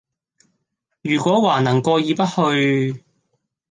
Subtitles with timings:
[1.03, 3.03] 如果還能過意不去，……